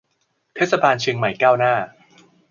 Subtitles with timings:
[0.55, 1.73] เทศบาลเชียงใหม่ก้าวหน้า